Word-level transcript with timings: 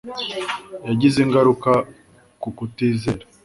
Yagize 0.87 1.17
ingaruka 1.25 1.71
ku 2.41 2.49
kutizera 2.57 3.23